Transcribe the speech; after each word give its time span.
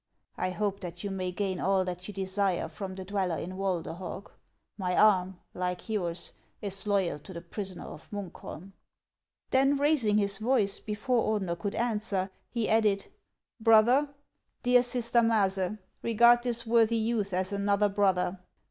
"I 0.35 0.49
hope 0.49 0.79
that 0.79 1.03
you 1.03 1.11
may 1.11 1.31
gain 1.31 1.59
all 1.59 1.85
that 1.85 2.07
you 2.07 2.13
desire 2.15 2.67
from 2.67 2.95
the 2.95 3.05
dweller 3.05 3.37
in 3.37 3.55
Walderhog; 3.55 4.31
my 4.75 4.97
arm, 4.97 5.39
like 5.53 5.89
yours, 5.89 6.33
is 6.59 6.87
loyal 6.87 7.19
to 7.19 7.33
the 7.33 7.41
prisoner 7.41 7.83
of 7.85 8.09
Munkholm." 8.09 8.71
Then, 9.51 9.77
raising 9.77 10.17
his 10.17 10.39
voice, 10.39 10.79
before 10.79 11.39
Ordener 11.39 11.55
could 11.55 11.75
answer, 11.75 12.31
he 12.49 12.67
added:" 12.67 13.09
Brother, 13.59 14.09
dear 14.63 14.81
sister 14.81 15.19
Maase, 15.21 15.77
regard 16.01 16.41
this 16.41 16.65
worthy 16.65 16.97
youth 16.97 17.31
as 17.31 17.53
another 17.53 17.87
brother. 17.87 18.39